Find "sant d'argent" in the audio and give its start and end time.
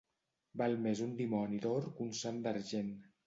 2.23-2.93